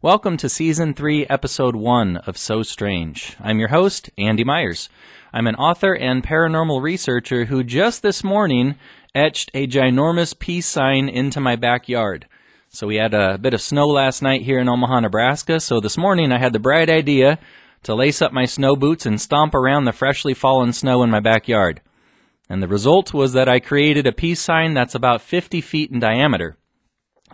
[0.00, 3.36] Welcome to Season 3, Episode 1 of So Strange.
[3.40, 4.88] I'm your host, Andy Myers.
[5.32, 8.76] I'm an author and paranormal researcher who just this morning
[9.14, 12.26] etched a ginormous peace sign into my backyard.
[12.68, 15.96] So we had a bit of snow last night here in Omaha, Nebraska, so this
[15.96, 17.38] morning I had the bright idea
[17.84, 21.20] to lace up my snow boots and stomp around the freshly fallen snow in my
[21.20, 21.80] backyard.
[22.48, 26.00] And the result was that I created a peace sign that's about 50 feet in
[26.00, 26.56] diameter.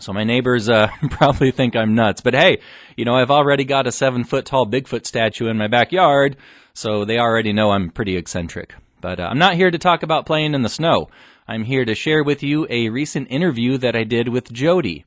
[0.00, 2.58] So my neighbors uh, probably think I'm nuts, but hey,
[2.96, 6.36] you know I've already got a seven foot tall Bigfoot statue in my backyard,
[6.74, 8.74] so they already know I'm pretty eccentric.
[9.00, 11.08] But uh, I'm not here to talk about playing in the snow.
[11.46, 15.04] I'm here to share with you a recent interview that I did with Jodi.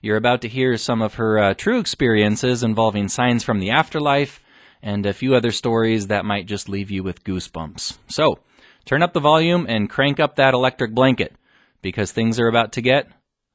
[0.00, 4.42] You're about to hear some of her uh, true experiences involving signs from the afterlife
[4.82, 7.98] and a few other stories that might just leave you with goosebumps.
[8.08, 8.40] So,
[8.84, 11.34] turn up the volume and crank up that electric blanket
[11.82, 13.08] because things are about to get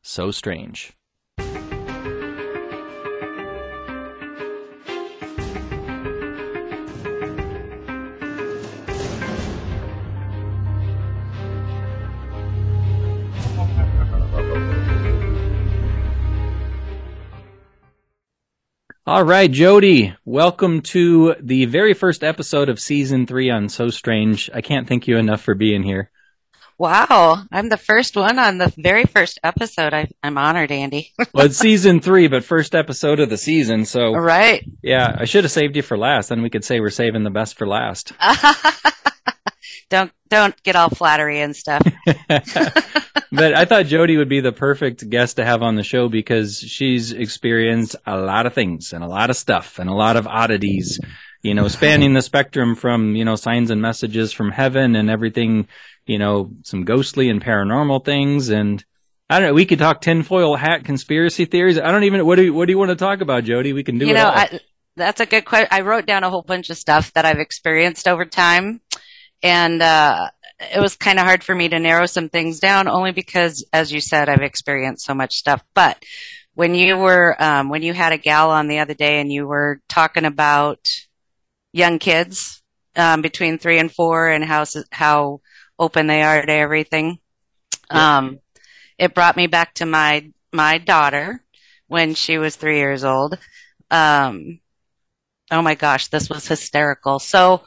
[0.08, 0.94] so strange.
[19.06, 24.50] All right, Jodi, welcome to the very first episode of season three on So Strange.
[24.54, 26.12] I can't thank you enough for being here.
[26.80, 29.96] Wow, I'm the first one on the very first episode.
[29.96, 31.12] I, am honored, Andy.
[31.34, 33.86] well, it's season three, but first episode of the season.
[33.86, 34.64] So, right.
[34.84, 36.30] Yeah, I should have saved you for last.
[36.30, 38.14] Then we could say we're saving the best for last.
[39.90, 41.82] don't don't get all flattery and stuff.
[42.28, 46.60] but I thought Jodi would be the perfect guest to have on the show because
[46.60, 50.28] she's experienced a lot of things and a lot of stuff and a lot of
[50.28, 51.00] oddities.
[51.48, 55.68] You know, spanning the spectrum from you know signs and messages from heaven and everything
[56.08, 58.50] you know, some ghostly and paranormal things.
[58.50, 58.84] And
[59.30, 61.78] I don't know, we could talk tinfoil hat conspiracy theories.
[61.78, 63.74] I don't even, what do you, what do you want to talk about, Jodi?
[63.74, 64.32] We can do you it know, all.
[64.32, 64.60] I,
[64.96, 65.68] that's a good question.
[65.70, 68.82] I wrote down a whole bunch of stuff that I've experienced over time.
[69.44, 73.12] And, uh, it was kind of hard for me to narrow some things down only
[73.12, 75.64] because, as you said, I've experienced so much stuff.
[75.76, 76.04] But
[76.56, 79.46] when you were, um, when you had a gal on the other day and you
[79.46, 80.80] were talking about
[81.78, 82.62] young kids,
[82.96, 85.42] um, between three and four and how, how
[85.78, 87.20] open they are to everything.
[87.92, 88.18] Yeah.
[88.18, 88.40] Um,
[88.98, 91.44] it brought me back to my, my daughter
[91.88, 93.38] when she was three years old.
[93.92, 94.60] Um,
[95.52, 97.20] oh my gosh, this was hysterical.
[97.20, 97.64] So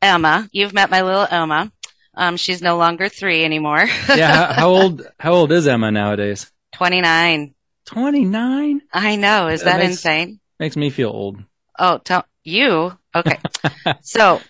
[0.00, 1.70] Emma, you've met my little Emma.
[2.14, 3.86] Um, she's no longer three anymore.
[4.08, 4.52] yeah.
[4.52, 6.50] How, how old, how old is Emma nowadays?
[6.74, 7.54] 29.
[7.86, 8.82] 29?
[8.92, 9.48] I know.
[9.48, 10.40] Is that, that makes, insane?
[10.58, 11.42] Makes me feel old.
[11.78, 12.96] Oh, tell you.
[13.14, 13.38] Okay.
[14.02, 14.40] so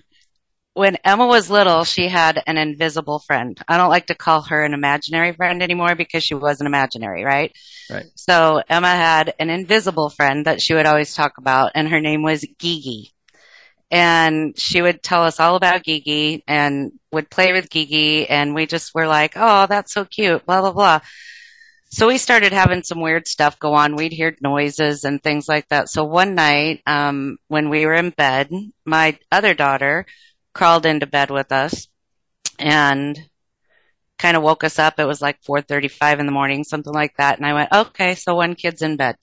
[0.74, 3.58] when Emma was little, she had an invisible friend.
[3.68, 7.54] I don't like to call her an imaginary friend anymore because she wasn't imaginary, right?
[7.90, 8.06] Right.
[8.14, 12.22] So Emma had an invisible friend that she would always talk about, and her name
[12.22, 13.12] was Gigi.
[13.90, 18.64] And she would tell us all about Gigi and would play with Gigi, and we
[18.64, 21.00] just were like, oh, that's so cute, blah, blah, blah.
[21.94, 23.96] So we started having some weird stuff go on.
[23.96, 25.90] We'd hear noises and things like that.
[25.90, 28.50] So one night, um, when we were in bed,
[28.86, 30.06] my other daughter,
[30.54, 31.88] crawled into bed with us
[32.58, 33.18] and
[34.18, 34.98] kind of woke us up.
[34.98, 37.36] It was like 4:35 in the morning, something like that.
[37.36, 39.16] And I went, "Okay, so one kid's in bed."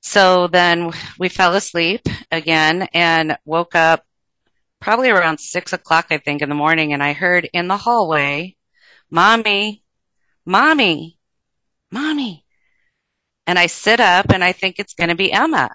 [0.00, 2.00] So then we fell asleep
[2.32, 4.06] again and woke up
[4.80, 6.94] probably around six o'clock, I think, in the morning.
[6.94, 8.56] And I heard in the hallway,
[9.10, 9.82] "Mommy,
[10.46, 11.15] mommy,
[11.90, 12.44] mommy."
[13.46, 15.70] And I sit up and I think it's going to be Emma.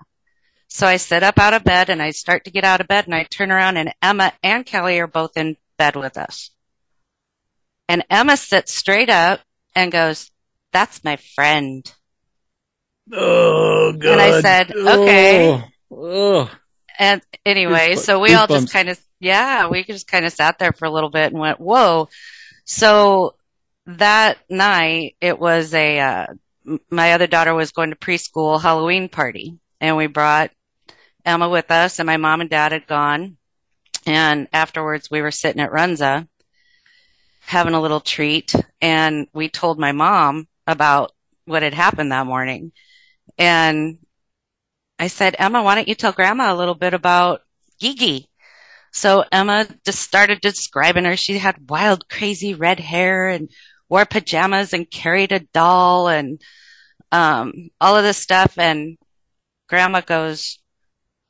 [0.67, 3.05] So I sit up out of bed and I start to get out of bed
[3.05, 6.51] and I turn around and Emma and Kelly are both in bed with us.
[7.87, 9.41] And Emma sits straight up
[9.75, 10.31] and goes,
[10.71, 11.93] that's my friend.
[13.11, 14.11] Oh, God.
[14.11, 15.63] And I said, okay.
[15.91, 16.49] Oh.
[16.97, 20.71] And anyway, so we all just kind of, yeah, we just kind of sat there
[20.71, 22.07] for a little bit and went, whoa.
[22.63, 23.35] So
[23.85, 26.27] that night, it was a, uh,
[26.89, 30.51] my other daughter was going to preschool Halloween party and we brought
[31.25, 33.37] Emma with us, and my mom and dad had gone.
[34.05, 36.27] And afterwards, we were sitting at Runza
[37.41, 41.11] having a little treat, and we told my mom about
[41.45, 42.71] what had happened that morning.
[43.37, 43.97] And
[44.99, 47.41] I said, Emma, why don't you tell grandma a little bit about
[47.79, 48.29] Gigi?
[48.93, 51.17] So Emma just started describing her.
[51.17, 53.49] She had wild, crazy red hair and
[53.91, 56.41] wore pajamas and carried a doll and
[57.11, 58.57] um, all of this stuff.
[58.57, 58.97] And
[59.69, 60.57] grandma goes,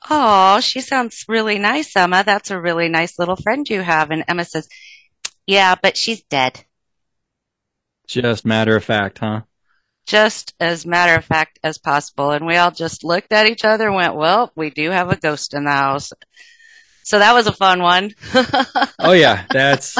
[0.09, 2.23] Oh, she sounds really nice, Emma.
[2.25, 4.11] That's a really nice little friend you have.
[4.11, 4.69] And Emma says,
[5.45, 6.63] Yeah, but she's dead.
[8.07, 9.41] Just matter of fact, huh?
[10.07, 12.31] just as matter of fact as possible.
[12.31, 15.15] And we all just looked at each other and went, well, we do have a
[15.15, 16.11] ghost in the house.
[17.03, 18.13] So that was a fun one.
[18.99, 19.95] oh yeah, that's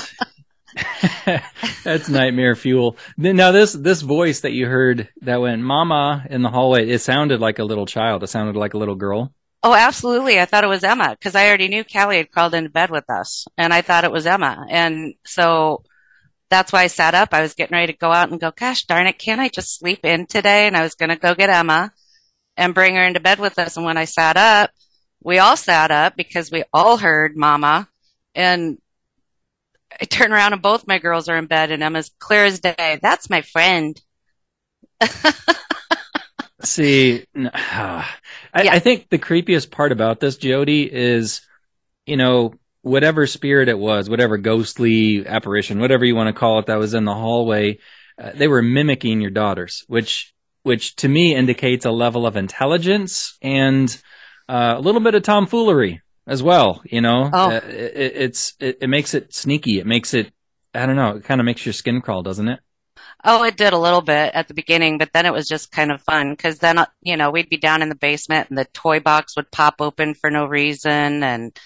[1.83, 2.97] that's nightmare fuel.
[3.17, 7.39] Now this this voice that you heard that went "Mama" in the hallway, it sounded
[7.39, 8.23] like a little child.
[8.23, 9.33] It sounded like a little girl.
[9.63, 10.39] Oh, absolutely.
[10.39, 13.09] I thought it was Emma because I already knew Callie had crawled into bed with
[13.09, 14.65] us, and I thought it was Emma.
[14.69, 15.83] And so
[16.49, 17.29] that's why I sat up.
[17.31, 19.79] I was getting ready to go out and go, gosh darn it, can't I just
[19.79, 20.67] sleep in today?
[20.67, 21.91] And I was going to go get Emma
[22.57, 23.77] and bring her into bed with us.
[23.77, 24.71] And when I sat up,
[25.23, 27.87] we all sat up because we all heard Mama.
[28.35, 28.79] And
[29.99, 32.99] I turn around and both my girls are in bed and Emma's clear as day.
[33.01, 33.99] That's my friend.
[36.63, 38.05] See, I,
[38.63, 38.73] yeah.
[38.73, 41.41] I, think the creepiest part about this, Jodi, is,
[42.05, 42.53] you know,
[42.83, 46.93] whatever spirit it was, whatever ghostly apparition, whatever you want to call it, that was
[46.93, 47.79] in the hallway,
[48.21, 53.37] uh, they were mimicking your daughters, which, which to me indicates a level of intelligence
[53.41, 54.01] and
[54.47, 56.81] uh, a little bit of tomfoolery as well.
[56.85, 57.51] You know, oh.
[57.51, 59.79] uh, it, it's it, it makes it sneaky.
[59.79, 60.31] It makes it
[60.73, 61.17] I don't know.
[61.17, 62.59] It kind of makes your skin crawl, doesn't it?
[63.23, 65.91] Oh, it did a little bit at the beginning, but then it was just kind
[65.91, 68.65] of fun because then, uh, you know, we'd be down in the basement and the
[68.65, 71.57] toy box would pop open for no reason and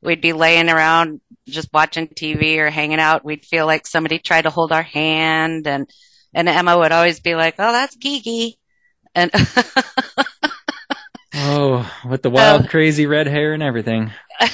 [0.00, 3.24] we'd be laying around just watching TV or hanging out.
[3.24, 5.90] We'd feel like somebody tried to hold our hand and,
[6.32, 8.58] and Emma would always be like, Oh, that's Gigi.
[9.14, 9.30] And
[11.44, 14.12] Oh, with the wild, uh, crazy red hair and everything.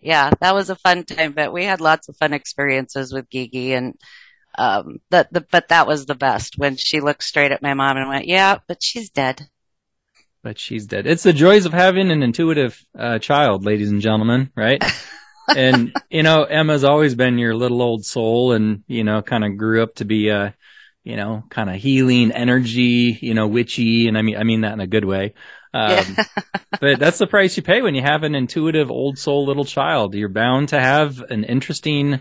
[0.00, 3.72] yeah, that was a fun time, but we had lots of fun experiences with Gigi
[3.72, 3.94] and
[4.56, 7.96] um the, the but that was the best when she looked straight at my mom
[7.96, 9.48] and went, "Yeah, but she's dead."
[10.42, 11.06] But she's dead.
[11.06, 14.82] It's the joys of having an intuitive uh, child, ladies and gentlemen, right?
[15.56, 19.56] and you know, Emma's always been your little old soul and, you know, kind of
[19.56, 20.54] grew up to be a
[21.08, 24.08] you know, kind of healing energy, you know, witchy.
[24.08, 25.32] And I mean, I mean that in a good way.
[25.72, 26.24] Um, yeah.
[26.82, 30.14] but that's the price you pay when you have an intuitive old soul little child.
[30.14, 32.20] You're bound to have an interesting,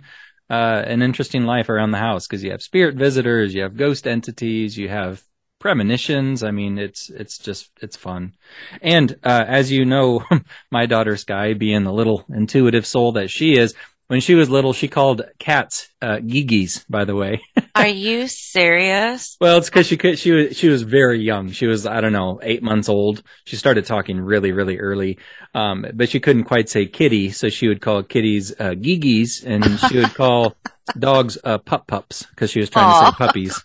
[0.50, 4.08] uh, an interesting life around the house because you have spirit visitors, you have ghost
[4.08, 5.22] entities, you have
[5.60, 6.42] premonitions.
[6.42, 8.36] I mean, it's, it's just, it's fun.
[8.82, 10.24] And, uh, as you know,
[10.72, 13.74] my daughter Sky being the little intuitive soul that she is,
[14.08, 16.86] when she was little, she called cats uh, gigis.
[16.90, 17.42] By the way,
[17.76, 19.38] are you serious?
[19.40, 20.18] well, it's because she could.
[20.18, 21.52] She was she was very young.
[21.52, 23.24] She was I don't know eight months old.
[23.46, 25.20] She started talking really really early,
[25.54, 29.80] um, but she couldn't quite say kitty, so she would call kitties uh, gigis, and
[29.80, 30.56] she would call
[30.98, 33.00] dogs uh, pup pups because she was trying Aww.
[33.00, 33.64] to say puppies.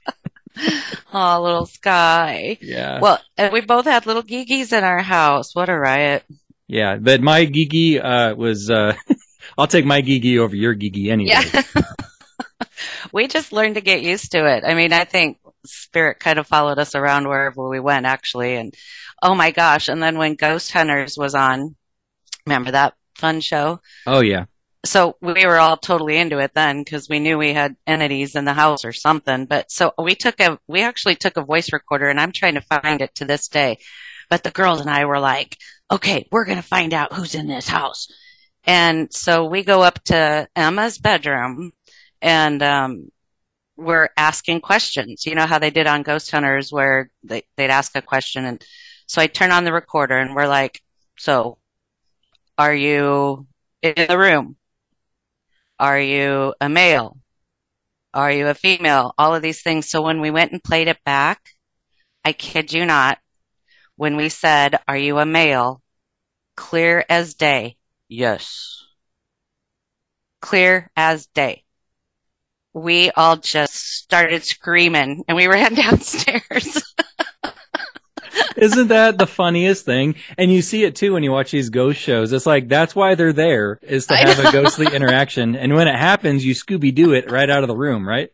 [1.13, 2.59] oh, little Sky.
[2.61, 3.01] Yeah.
[3.01, 3.21] Well,
[3.53, 5.55] we both had little gigis in our house.
[5.55, 6.25] What a riot.
[6.67, 8.95] Yeah, but my gigi uh, was uh,
[9.57, 11.31] I'll take my Gigi over your Gigi anyway.
[11.33, 11.63] Yeah.
[13.13, 14.65] we just learned to get used to it.
[14.67, 18.57] I mean, I think spirit kind of followed us around wherever we went actually.
[18.57, 18.75] And
[19.23, 19.89] oh my gosh.
[19.89, 21.77] And then when Ghost Hunters was on,
[22.47, 23.81] remember that fun show?
[24.07, 24.47] Oh yeah.
[24.85, 28.45] So we were all totally into it then because we knew we had entities in
[28.45, 29.47] the house or something.
[29.47, 32.63] But so we took a, we actually took a voice recorder and I'm trying to
[32.63, 33.79] find it to this day.
[34.29, 35.57] But the girls and I were like,
[35.91, 38.09] okay, we're going to find out who's in this house.
[38.65, 41.73] And so we go up to Emma's bedroom
[42.21, 43.09] and, um,
[43.77, 45.27] we're asking questions.
[45.27, 48.45] You know how they did on Ghost Hunters where they, they'd ask a question.
[48.45, 48.65] And
[49.07, 50.81] so I turn on the recorder and we're like,
[51.19, 51.59] so
[52.57, 53.47] are you
[53.83, 54.57] in the room?
[55.79, 57.19] Are you a male?
[58.15, 59.15] Are you a female?
[59.19, 59.89] All of these things.
[59.89, 61.41] So when we went and played it back,
[62.25, 63.19] I kid you not,
[63.97, 65.83] when we said, are you a male?
[66.57, 67.77] Clear as day
[68.13, 68.85] Yes.
[70.43, 71.65] Clear as day.
[72.75, 76.95] We all just started screaming and we ran downstairs.
[78.55, 80.17] Isn't that the funniest thing?
[80.37, 82.35] And you see it too when you watch these ghost shows.
[82.35, 85.57] It's like that's why they're there is to have a ghostly interaction.
[85.57, 88.31] And when it happens, you Scooby Doo it right out of the room, right?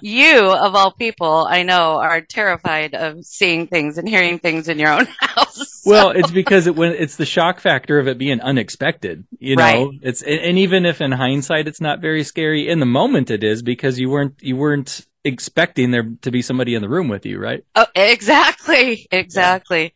[0.00, 4.78] You, of all people, I know, are terrified of seeing things and hearing things in
[4.78, 5.82] your own house.
[5.82, 5.90] So.
[5.90, 9.26] Well, it's because it, when it's the shock factor of it being unexpected.
[9.38, 9.88] You know, right.
[10.02, 13.62] it's and even if in hindsight it's not very scary, in the moment it is
[13.62, 17.38] because you weren't you weren't expecting there to be somebody in the room with you,
[17.38, 17.64] right?
[17.74, 19.82] Oh, exactly, exactly.
[19.82, 19.90] Yeah.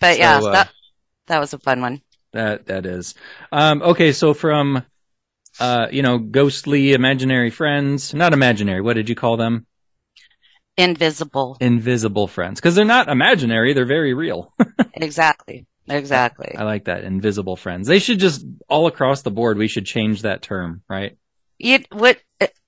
[0.00, 0.70] But so, yeah, uh, that
[1.26, 2.02] that was a fun one.
[2.32, 3.14] That that is.
[3.52, 4.84] Um, okay, so from
[5.60, 8.14] uh, you know, ghostly imaginary friends.
[8.14, 8.80] Not imaginary.
[8.80, 9.66] What did you call them?
[10.76, 11.56] Invisible.
[11.60, 12.60] Invisible friends.
[12.60, 14.52] Because they're not imaginary, they're very real.
[14.94, 15.66] exactly.
[15.88, 16.54] Exactly.
[16.56, 17.04] I, like that.
[17.04, 17.86] Invisible friends.
[17.86, 21.16] They should just all across the board we should change that term, right?
[21.58, 22.18] You what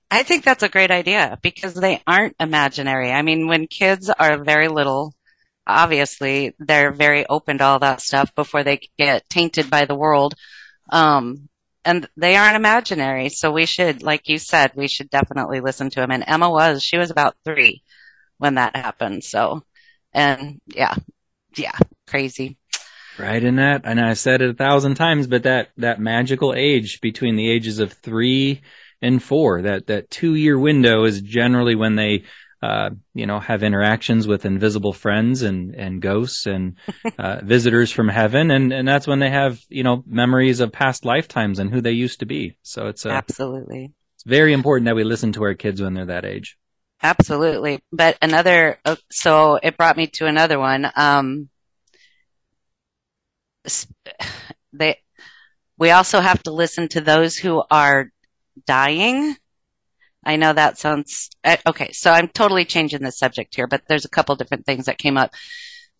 [0.09, 3.11] I think that's a great idea because they aren't imaginary.
[3.11, 5.13] I mean, when kids are very little,
[5.65, 10.35] obviously they're very open to all that stuff before they get tainted by the world.
[10.89, 11.49] Um,
[11.87, 13.29] and they aren't imaginary.
[13.29, 16.11] So we should, like you said, we should definitely listen to them.
[16.11, 17.81] And Emma was, she was about three
[18.37, 19.23] when that happened.
[19.23, 19.63] So,
[20.13, 20.93] and yeah,
[21.55, 22.57] yeah, crazy.
[23.17, 26.99] Right in that, and I said it a thousand times, but that, that magical age
[26.99, 28.61] between the ages of three
[29.01, 32.25] and four, that, that two year window is generally when they,
[32.61, 36.75] uh, you know, have interactions with invisible friends and, and ghosts and,
[37.17, 38.51] uh, visitors from heaven.
[38.51, 41.91] And, and that's when they have, you know, memories of past lifetimes and who they
[41.91, 42.57] used to be.
[42.63, 46.05] So it's, uh, absolutely, it's very important that we listen to our kids when they're
[46.05, 46.57] that age.
[47.03, 47.79] Absolutely.
[47.91, 50.91] But another, uh, so it brought me to another one.
[50.95, 51.49] Um,
[54.73, 54.97] they,
[55.77, 58.11] we also have to listen to those who are
[58.65, 59.35] dying.
[60.27, 61.93] I know that sounds uh, okay.
[61.93, 65.17] So I'm totally changing the subject here, but there's a couple different things that came
[65.17, 65.33] up.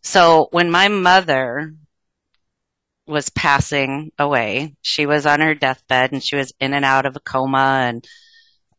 [0.03, 1.73] So when my mother
[3.07, 7.15] was passing away, she was on her deathbed and she was in and out of
[7.15, 7.85] a coma.
[7.87, 8.05] And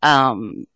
[0.03, 0.67] um,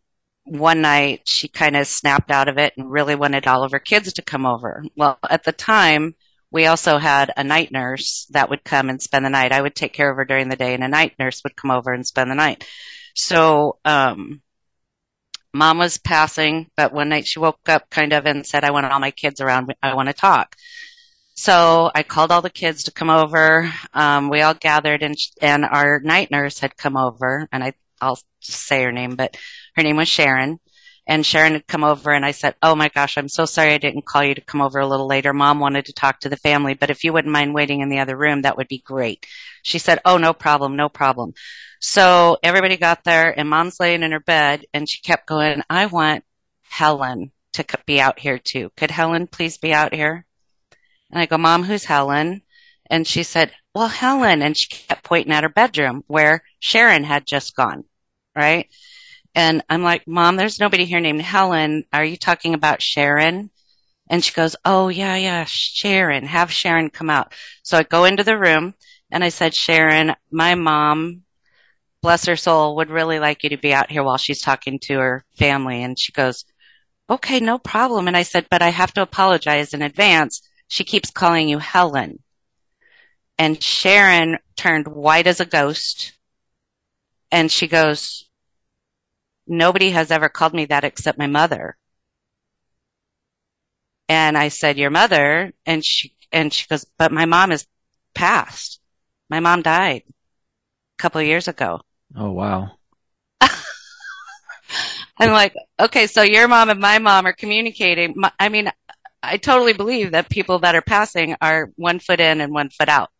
[0.44, 3.78] one night she kind of snapped out of it and really wanted all of her
[3.78, 4.82] kids to come over.
[4.96, 6.14] Well, at the time,
[6.50, 9.52] we also had a night nurse that would come and spend the night.
[9.52, 11.70] I would take care of her during the day and a night nurse would come
[11.70, 12.66] over and spend the night.
[13.14, 14.40] So, um,
[15.54, 18.86] mom was passing, but one night she woke up kind of and said, I want
[18.86, 19.68] all my kids around.
[19.68, 20.56] Me I want to talk.
[21.34, 23.72] So I called all the kids to come over.
[23.94, 28.18] Um, we all gathered and, and our night nurse had come over and I, I'll
[28.40, 29.36] say her name, but
[29.76, 30.58] her name was Sharon
[31.06, 33.78] and Sharon had come over and I said, Oh my gosh, I'm so sorry I
[33.78, 35.32] didn't call you to come over a little later.
[35.32, 37.98] Mom wanted to talk to the family, but if you wouldn't mind waiting in the
[37.98, 39.26] other room, that would be great.
[39.62, 41.34] She said, Oh, no problem, no problem.
[41.80, 45.86] So everybody got there and mom's laying in her bed and she kept going, I
[45.86, 46.24] want
[46.62, 48.70] Helen to be out here too.
[48.76, 50.24] Could Helen please be out here?
[51.10, 52.42] And I go, Mom, who's Helen?
[52.88, 54.42] And she said, Well, Helen.
[54.42, 57.84] And she kept pointing at her bedroom where Sharon had just gone,
[58.36, 58.68] right?
[59.34, 61.84] And I'm like, Mom, there's nobody here named Helen.
[61.92, 63.50] Are you talking about Sharon?
[64.10, 66.26] And she goes, Oh, yeah, yeah, Sharon.
[66.26, 67.32] Have Sharon come out.
[67.62, 68.74] So I go into the room
[69.10, 71.22] and I said, Sharon, my mom,
[72.02, 74.98] bless her soul, would really like you to be out here while she's talking to
[74.98, 75.82] her family.
[75.82, 76.44] And she goes,
[77.08, 78.08] Okay, no problem.
[78.08, 80.42] And I said, But I have to apologize in advance.
[80.68, 82.18] She keeps calling you Helen.
[83.38, 86.12] And Sharon turned white as a ghost.
[87.30, 88.28] And she goes,
[89.46, 91.76] nobody has ever called me that except my mother.
[94.08, 95.52] And I said, your mother?
[95.64, 97.66] And she, and she goes, but my mom is
[98.14, 98.80] passed.
[99.30, 100.12] My mom died a
[100.98, 101.80] couple of years ago.
[102.16, 102.72] Oh, wow.
[103.40, 108.14] I'm like, okay, so your mom and my mom are communicating.
[108.38, 108.70] I mean,
[109.22, 112.88] I totally believe that people that are passing are one foot in and one foot
[112.88, 113.10] out,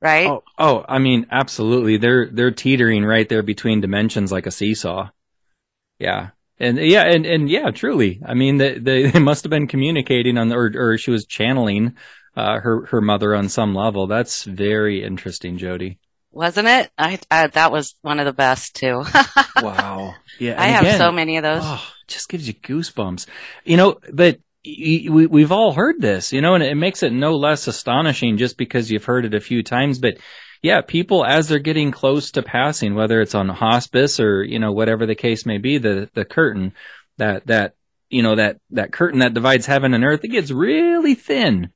[0.00, 0.28] right?
[0.28, 1.96] Oh, oh, I mean, absolutely.
[1.96, 5.10] They're they're teetering right there between dimensions like a seesaw.
[5.98, 6.30] Yeah.
[6.58, 8.20] And yeah, and, and yeah, truly.
[8.24, 11.26] I mean, they, they, they must have been communicating on, the, or, or she was
[11.26, 11.96] channeling,
[12.36, 14.06] uh, her, her mother on some level.
[14.06, 15.98] That's very interesting, Jodi.
[16.32, 16.90] Wasn't it?
[16.98, 19.04] I, I that was one of the best too.
[19.62, 20.14] wow.
[20.40, 20.60] Yeah.
[20.60, 21.62] I have so many of those.
[21.62, 23.26] Oh, just gives you goosebumps.
[23.64, 27.34] You know, but we, we've all heard this, you know, and it makes it no
[27.34, 29.98] less astonishing just because you've heard it a few times.
[30.00, 30.18] But
[30.64, 34.72] yeah, people as they're getting close to passing, whether it's on hospice or, you know,
[34.72, 36.72] whatever the case may be, the, the curtain,
[37.18, 37.74] that, that,
[38.08, 41.68] you know, that, that curtain that divides heaven and earth, it gets really thin.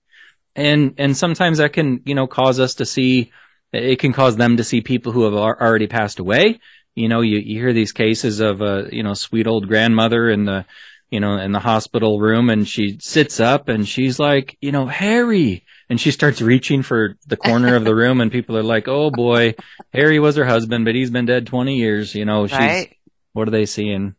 [0.56, 3.30] And, and sometimes that can, you know, cause us to see,
[3.74, 6.58] it can cause them to see people who have already passed away.
[6.94, 10.46] You know, you, you hear these cases of a, you know, sweet old grandmother in
[10.46, 10.64] the,
[11.10, 14.86] you know, in the hospital room and she sits up and she's like, you know,
[14.86, 18.88] Harry, and she starts reaching for the corner of the room and people are like,
[18.88, 19.54] "Oh boy,
[19.92, 22.96] Harry was her husband, but he's been dead 20 years, you know, she's right?
[23.32, 24.14] what are they seeing?"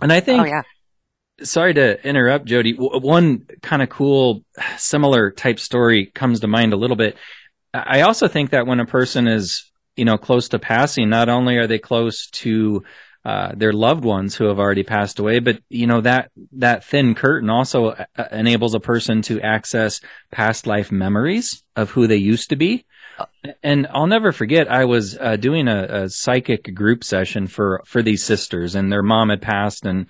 [0.00, 0.62] And I think oh, yeah.
[1.42, 2.74] Sorry to interrupt, Jodi.
[2.74, 4.44] One kind of cool,
[4.76, 7.16] similar type story comes to mind a little bit.
[7.72, 11.56] I also think that when a person is, you know, close to passing, not only
[11.56, 12.84] are they close to
[13.24, 15.40] uh, their loved ones who have already passed away.
[15.40, 20.00] But you know that that thin curtain also uh, enables a person to access
[20.30, 22.86] past life memories of who they used to be.
[23.62, 28.00] And I'll never forget, I was uh, doing a, a, psychic group session for for
[28.00, 30.06] these sisters, and their mom had passed, and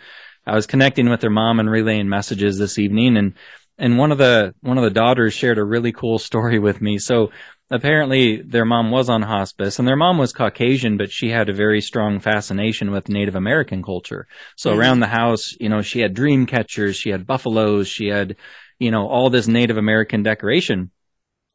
[0.47, 3.35] I was connecting with their mom and relaying messages this evening, and
[3.79, 6.99] and one of the one of the daughters shared a really cool story with me.
[6.99, 7.33] So
[7.71, 11.55] apparently their mom was on hospice and their mom was Caucasian, but she had a
[11.55, 14.27] very strong fascination with Native American culture.
[14.57, 14.81] So mm-hmm.
[14.81, 18.37] around the house, you know, she had dream catchers, she had buffaloes, she had,
[18.79, 20.91] you know, all this Native American decoration.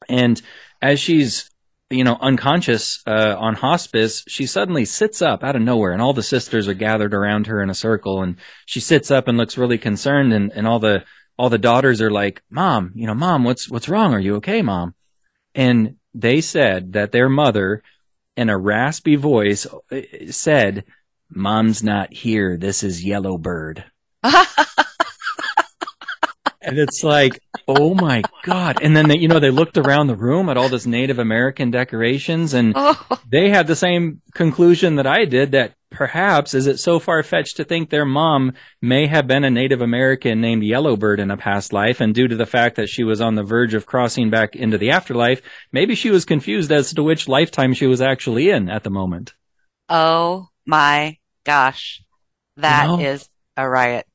[0.08, 0.42] And
[0.82, 1.50] as she's,
[1.90, 6.14] you know, unconscious, uh, on hospice, she suddenly sits up out of nowhere and all
[6.14, 9.58] the sisters are gathered around her in a circle and she sits up and looks
[9.58, 11.04] really concerned and, and all the,
[11.38, 14.14] all the daughters are like, mom, you know, mom, what's, what's wrong?
[14.14, 14.96] Are you okay, mom?
[15.54, 17.84] And they said that their mother
[18.38, 20.86] in a raspy voice uh, said,
[21.30, 22.58] mom's not here.
[22.58, 23.84] This is Yellowbird.
[24.24, 24.48] and
[26.80, 28.80] it's like, oh my god!
[28.82, 31.70] And then they, you know, they looked around the room at all this Native American
[31.70, 33.20] decorations, and oh.
[33.30, 37.58] they had the same conclusion that I did that perhaps is it so far fetched
[37.58, 41.74] to think their mom may have been a Native American named Yellowbird in a past
[41.74, 44.56] life, and due to the fact that she was on the verge of crossing back
[44.56, 48.70] into the afterlife, maybe she was confused as to which lifetime she was actually in
[48.70, 49.34] at the moment.
[49.90, 52.04] Oh my gosh,
[52.58, 53.04] that you know?
[53.04, 54.06] is a riot.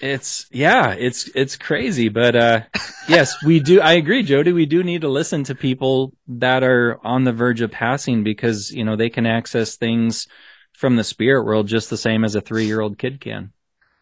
[0.00, 2.60] It's yeah, it's it's crazy, but uh
[3.08, 6.98] yes, we do I agree, Jodi, we do need to listen to people that are
[7.04, 10.28] on the verge of passing because, you know, they can access things
[10.78, 13.52] from the spirit world just the same as a 3-year-old kid can.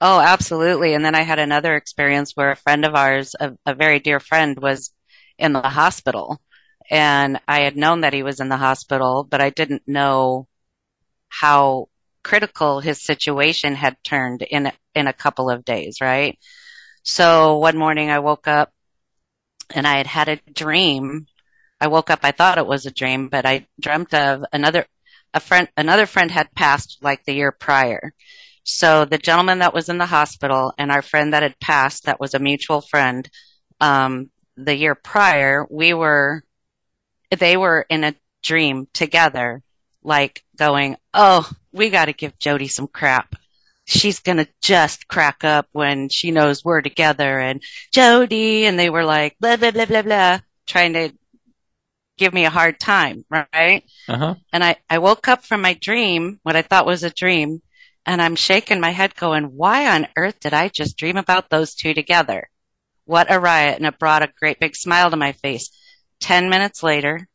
[0.03, 0.93] Oh, absolutely.
[0.93, 4.21] And then I had another experience where a friend of ours, a, a very dear
[4.21, 4.93] friend was
[5.39, 6.39] in the hospital
[6.91, 10.49] and I had known that he was in the hospital, but I didn't know
[11.31, 11.89] how
[12.23, 16.39] critical his situation had turned in in a couple of days, right?
[17.05, 18.71] So one morning I woke up
[19.75, 21.27] and I had had a dream.
[21.81, 24.87] I woke up, I thought it was a dream, but I dreamt of another
[25.37, 28.15] a friend another friend had passed like the year prior.
[28.65, 32.19] So the gentleman that was in the hospital and our friend that had passed, that
[32.19, 33.29] was a mutual friend,
[33.81, 36.43] um, the year prior, we were,
[37.39, 39.63] they were in a dream together,
[40.03, 43.37] like going, Oh, we got to give Jodi some crap.
[43.85, 47.63] She's going to just crack up when she knows we're together and
[47.93, 48.65] Jodi.
[48.65, 51.13] And they were like, blah, blah, blah, blah, blah, trying to
[52.17, 53.25] give me a hard time.
[53.31, 53.85] Right.
[54.09, 54.35] Uh-huh.
[54.53, 57.63] And I, I woke up from my dream, what I thought was a dream,
[58.05, 61.75] and I'm shaking my head going, why on earth did I just dream about those
[61.75, 62.49] two together?
[63.05, 63.77] What a riot.
[63.77, 65.71] And it brought a great big smile to my face.
[66.21, 67.29] 10 minutes later,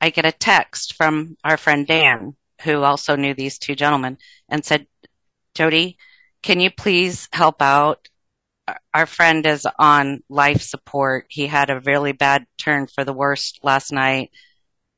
[0.00, 4.18] I get a text from our friend Dan who also knew these two gentlemen,
[4.48, 4.86] and said,
[5.54, 5.96] Jodi,
[6.42, 8.08] can you please help out?
[8.92, 11.26] Our friend is on life support.
[11.28, 14.30] He had a really bad turn for the worst last night,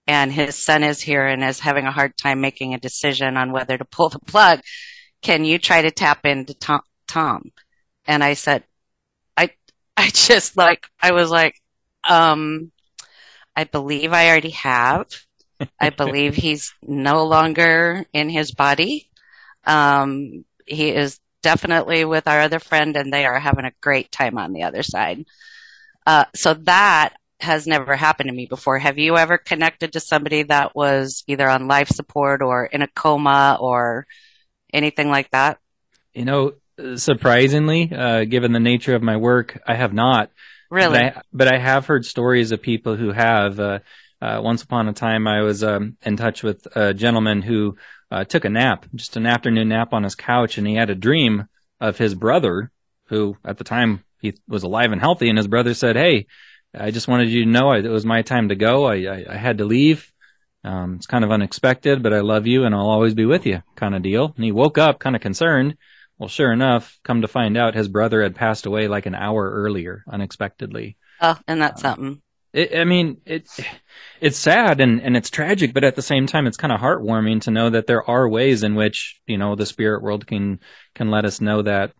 [0.06, 3.52] and his son is here and is having a hard time making a decision on
[3.52, 4.60] whether to pull the plug.
[5.20, 6.80] Can you try to tap into Tom?
[7.06, 7.52] Tom?
[8.06, 8.64] And I said,
[9.36, 9.50] I,
[9.96, 11.54] I just like, I was like,
[12.08, 12.72] um,
[13.54, 15.08] I believe I already have.
[15.80, 19.10] I believe he's no longer in his body.
[19.64, 24.38] Um, he is definitely with our other friend, and they are having a great time
[24.38, 25.24] on the other side.
[26.06, 28.78] Uh, so that has never happened to me before.
[28.78, 32.88] Have you ever connected to somebody that was either on life support or in a
[32.88, 34.06] coma or
[34.72, 35.58] anything like that?
[36.14, 36.52] You know,
[36.96, 40.30] surprisingly, uh, given the nature of my work, I have not.
[40.70, 40.98] Really?
[40.98, 43.60] But I, but I have heard stories of people who have.
[43.60, 43.78] Uh,
[44.20, 47.76] uh, once upon a time, I was um, in touch with a gentleman who
[48.10, 50.94] uh, took a nap, just an afternoon nap on his couch, and he had a
[50.94, 51.46] dream
[51.80, 52.70] of his brother,
[53.06, 56.26] who at the time he was alive and healthy, and his brother said, "Hey,
[56.74, 58.86] I just wanted you to know it was my time to go.
[58.86, 60.12] I, I, I had to leave.
[60.64, 63.62] Um, it's kind of unexpected, but I love you, and I'll always be with you."
[63.76, 64.32] Kind of deal.
[64.34, 65.76] And he woke up kind of concerned.
[66.18, 69.48] Well, sure enough, come to find out, his brother had passed away like an hour
[69.48, 70.96] earlier, unexpectedly.
[71.20, 72.22] Oh, and that's um, something.
[72.52, 73.48] It, I mean, it
[74.20, 77.42] it's sad and, and it's tragic, but at the same time, it's kind of heartwarming
[77.42, 80.60] to know that there are ways in which you know the spirit world can
[80.94, 81.92] can let us know that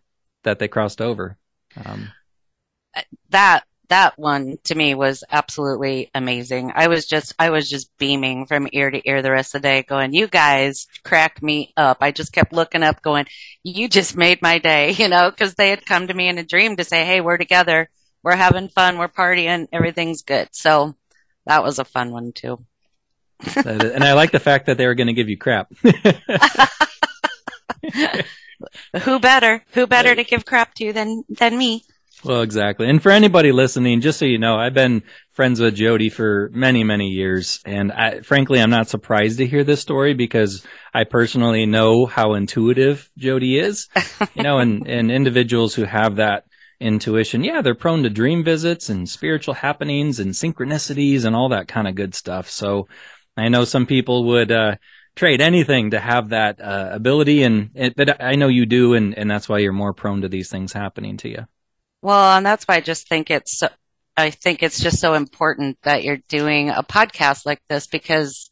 [0.43, 1.37] that they crossed over.
[1.85, 2.09] Um,
[3.29, 6.71] that that one to me was absolutely amazing.
[6.75, 9.67] I was just I was just beaming from ear to ear the rest of the
[9.67, 13.25] day, going, "You guys crack me up." I just kept looking up, going,
[13.63, 16.43] "You just made my day," you know, because they had come to me in a
[16.43, 17.89] dream to say, "Hey, we're together."
[18.23, 20.49] We're having fun, we're partying, everything's good.
[20.51, 20.95] So
[21.45, 22.65] that was a fun one too.
[23.55, 25.71] and I like the fact that they were going to give you crap.
[29.03, 29.63] Who better?
[29.73, 31.83] Who better to give crap to than than me?
[32.23, 32.89] Well, exactly.
[32.89, 36.83] And for anybody listening, just so you know, I've been friends with Jodi for many,
[36.83, 37.61] many years.
[37.65, 42.33] And I, frankly, I'm not surprised to hear this story because I personally know how
[42.33, 43.87] intuitive Jodi is,
[44.33, 46.43] you know, and, and individuals who have that
[46.79, 51.67] intuition, yeah, they're prone to dream visits and spiritual happenings and synchronicities and all that
[51.67, 52.49] kind of good stuff.
[52.49, 52.87] So
[53.35, 54.75] I know some people would, uh,
[55.15, 58.93] trade anything to have that, uh, ability and, it, but I know you do.
[58.93, 61.47] And, and that's why you're more prone to these things happening to you.
[62.01, 63.67] Well, and that's why I just think it's, so,
[64.15, 68.49] I think it's just so important that you're doing a podcast like this because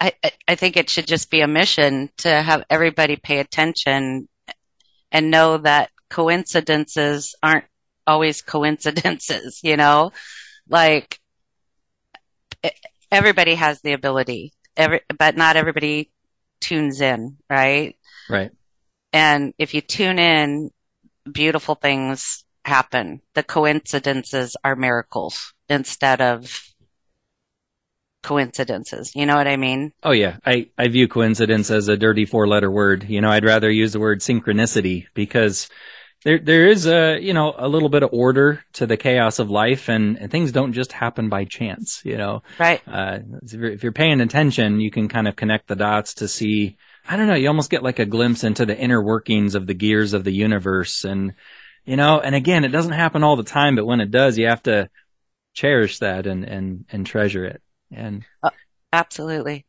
[0.00, 0.12] I,
[0.48, 4.28] I think it should just be a mission to have everybody pay attention
[5.12, 7.64] and know that coincidences aren't
[8.06, 10.12] always coincidences, you know?
[10.68, 11.18] Like
[13.10, 16.10] everybody has the ability, every, but not everybody
[16.60, 17.96] tunes in, right?
[18.28, 18.50] Right.
[19.12, 20.70] And if you tune in,
[21.30, 23.22] beautiful things happen.
[23.34, 26.62] The coincidences are miracles instead of
[28.22, 29.12] coincidences.
[29.14, 29.92] You know what I mean?
[30.02, 30.36] Oh yeah.
[30.44, 33.04] I, I view coincidence as a dirty four letter word.
[33.08, 35.68] You know, I'd rather use the word synchronicity because
[36.24, 39.50] there, there is a, you know, a little bit of order to the chaos of
[39.50, 42.42] life and, and things don't just happen by chance, you know?
[42.58, 42.80] Right.
[42.86, 46.28] Uh, if you're, if you're paying attention, you can kind of connect the dots to
[46.28, 46.76] see,
[47.08, 49.74] I don't know, you almost get like a glimpse into the inner workings of the
[49.74, 51.34] gears of the universe and,
[51.84, 54.46] you know, and again, it doesn't happen all the time, but when it does, you
[54.46, 54.88] have to
[55.54, 57.62] cherish that and, and, and treasure it.
[57.90, 58.50] And uh,
[58.92, 59.66] absolutely.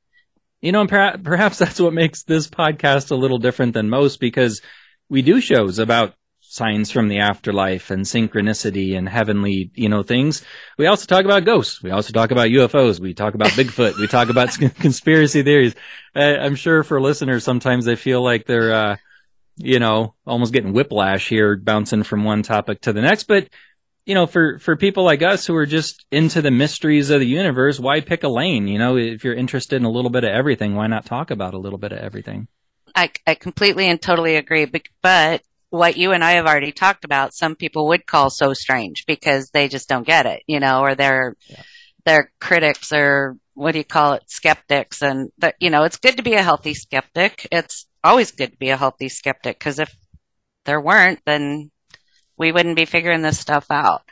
[0.61, 4.61] You know, per- perhaps that's what makes this podcast a little different than most because
[5.09, 6.13] we do shows about
[6.53, 10.45] signs from the afterlife and synchronicity and heavenly, you know, things.
[10.77, 11.81] We also talk about ghosts.
[11.81, 12.99] We also talk about UFOs.
[12.99, 13.97] We talk about Bigfoot.
[13.97, 15.73] we talk about conspiracy theories.
[16.13, 18.97] I'm sure for listeners, sometimes they feel like they're, uh,
[19.57, 23.23] you know, almost getting whiplash here, bouncing from one topic to the next.
[23.23, 23.49] But
[24.05, 27.25] you know, for, for people like us who are just into the mysteries of the
[27.25, 28.67] universe, why pick a lane?
[28.67, 31.53] You know, if you're interested in a little bit of everything, why not talk about
[31.53, 32.47] a little bit of everything?
[32.93, 34.65] I, I completely and totally agree.
[35.01, 35.41] But
[35.73, 39.49] what you and I have already talked about, some people would call so strange because
[39.49, 41.63] they just don't get it, you know, or they're, yeah.
[42.05, 44.21] they're critics or what do you call it?
[44.27, 45.01] Skeptics.
[45.01, 47.47] And that, you know, it's good to be a healthy skeptic.
[47.51, 49.91] It's always good to be a healthy skeptic because if
[50.65, 51.71] there weren't, then
[52.37, 54.03] we wouldn't be figuring this stuff out.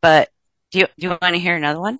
[0.00, 0.30] But
[0.70, 1.98] do you, do you want to hear another one?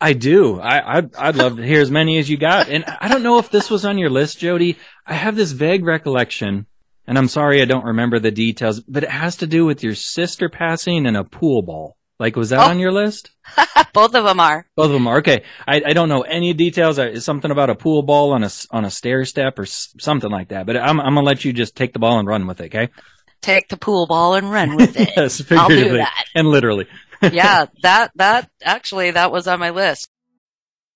[0.00, 0.60] I do.
[0.60, 2.68] I, I'd, I'd love to hear as many as you got.
[2.68, 4.78] And I don't know if this was on your list, Jodi.
[5.04, 6.66] I have this vague recollection,
[7.06, 9.94] and I'm sorry I don't remember the details, but it has to do with your
[9.94, 11.96] sister passing and a pool ball.
[12.18, 12.70] Like, was that oh.
[12.70, 13.32] on your list?
[13.92, 14.66] Both of them are.
[14.76, 15.18] Both of them are.
[15.18, 15.42] Okay.
[15.66, 16.98] I, I don't know any details.
[16.98, 20.30] Uh, it's something about a pool ball on a, on a stair step or something
[20.30, 20.64] like that.
[20.64, 22.66] But I'm, I'm going to let you just take the ball and run with it,
[22.66, 22.90] okay?
[23.42, 25.10] take the pool ball and run with it.
[25.16, 26.24] yes, I'll do that.
[26.34, 26.86] And literally.
[27.32, 30.08] yeah, that that actually that was on my list.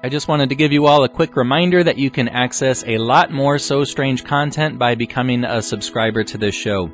[0.00, 2.98] I just wanted to give you all a quick reminder that you can access a
[2.98, 6.88] lot more So Strange content by becoming a subscriber to this show.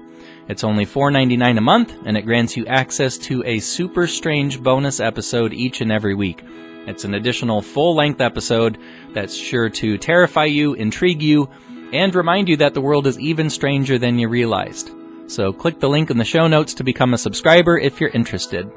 [0.49, 5.01] It's only $4.99 a month, and it grants you access to a super strange bonus
[5.01, 6.43] episode each and every week.
[6.87, 8.79] It's an additional full length episode
[9.13, 11.51] that's sure to terrify you, intrigue you,
[11.93, 14.93] and remind you that the world is even stranger than you realized.
[15.27, 18.71] So click the link in the show notes to become a subscriber if you're interested.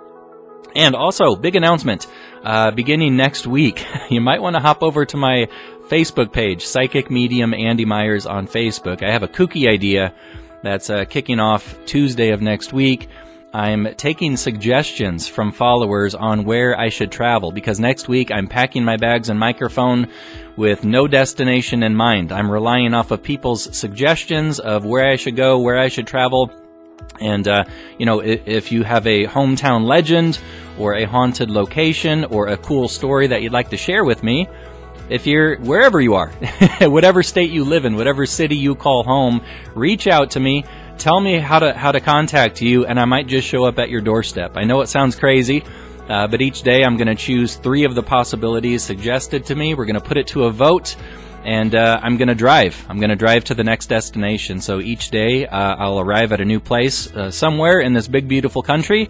[0.75, 2.07] And also, big announcement,
[2.43, 5.47] uh, beginning next week, you might want to hop over to my
[5.89, 9.01] Facebook page, Psychic Medium Andy Myers on Facebook.
[9.03, 10.13] I have a kooky idea
[10.63, 13.07] that's uh, kicking off Tuesday of next week.
[13.53, 18.83] I'm taking suggestions from followers on where I should travel because next week I'm packing
[18.83, 20.09] my bags and microphone
[20.57, 22.31] with no destination in mind.
[22.31, 26.51] I'm relying off of people's suggestions of where I should go, where I should travel,
[27.19, 27.63] and, uh,
[27.97, 30.39] you know, if, if, you have a hometown legend
[30.77, 34.47] or a haunted location or a cool story that you'd like to share with me,
[35.09, 36.29] if you're wherever you are,
[36.81, 39.41] whatever state you live in, whatever city you call home,
[39.73, 40.65] reach out to me.
[40.97, 43.89] Tell me how to how to contact you, and I might just show up at
[43.89, 44.57] your doorstep.
[44.57, 45.63] I know it sounds crazy,
[46.09, 49.75] uh, but each day I'm going to choose three of the possibilities suggested to me.
[49.75, 50.95] We're going to put it to a vote
[51.47, 52.85] and uh, I'm going to drive.
[52.89, 54.59] I'm going to drive to the next destination.
[54.59, 58.27] So each day uh, I'll arrive at a new place uh, somewhere in this big,
[58.27, 59.09] beautiful country,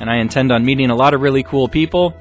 [0.00, 2.14] and I intend on meeting a lot of really cool people.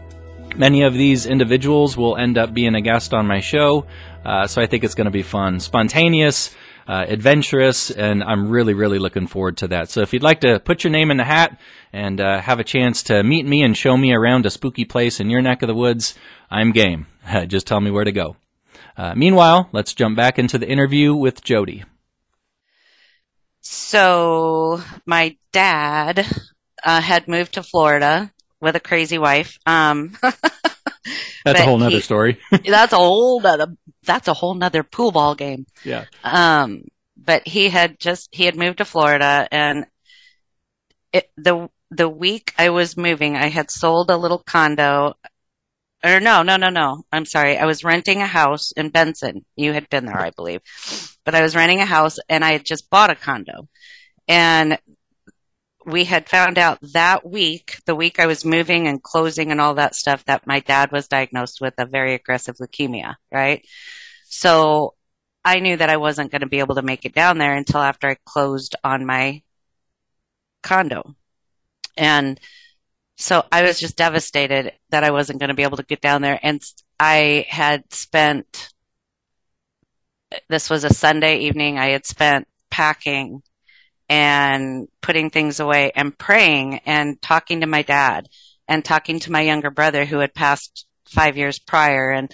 [0.55, 3.85] Many of these individuals will end up being a guest on my show,
[4.25, 6.55] uh, so I think it's going to be fun, spontaneous,
[6.87, 9.89] uh, adventurous, and I'm really, really looking forward to that.
[9.89, 11.59] So if you'd like to put your name in the hat
[11.93, 15.19] and uh, have a chance to meet me and show me around a spooky place
[15.19, 16.15] in your neck of the woods,
[16.49, 17.05] I'm game.
[17.47, 18.35] Just tell me where to go.
[18.97, 21.85] Uh, meanwhile, let's jump back into the interview with Jodi.
[23.61, 26.25] So my dad
[26.83, 29.57] uh, had moved to Florida with a crazy wife.
[29.65, 30.17] Um,
[31.45, 32.39] that's a whole nother he, story.
[32.65, 33.75] that's a whole nother.
[34.03, 35.65] That's a whole nother pool ball game.
[35.83, 36.05] Yeah.
[36.23, 36.83] Um,
[37.17, 39.85] but he had just he had moved to Florida, and
[41.13, 45.15] it, the the week I was moving, I had sold a little condo.
[46.03, 47.03] Or no, no, no, no.
[47.11, 47.57] I'm sorry.
[47.57, 49.43] I was renting a house in Benson.
[49.57, 50.61] You had been there, I believe.
[51.25, 53.67] But I was renting a house and I had just bought a condo.
[54.25, 54.79] And
[55.89, 59.75] we had found out that week, the week I was moving and closing and all
[59.75, 63.65] that stuff, that my dad was diagnosed with a very aggressive leukemia, right?
[64.25, 64.95] So
[65.43, 67.81] I knew that I wasn't going to be able to make it down there until
[67.81, 69.41] after I closed on my
[70.61, 71.15] condo.
[71.97, 72.39] And
[73.17, 76.21] so I was just devastated that I wasn't going to be able to get down
[76.21, 76.39] there.
[76.41, 76.61] And
[76.99, 78.69] I had spent,
[80.47, 83.41] this was a Sunday evening, I had spent packing
[84.09, 88.27] and putting things away and praying and talking to my dad
[88.67, 92.09] and talking to my younger brother who had passed five years prior.
[92.09, 92.31] And